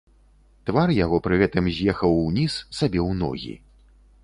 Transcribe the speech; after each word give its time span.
Твар 0.69 0.93
яго 0.99 1.19
пры 1.27 1.35
гэтым 1.43 1.69
з'ехаў 1.77 2.17
уніз, 2.25 2.53
сабе 2.81 2.99
ў 3.07 3.11
ногі. 3.23 3.55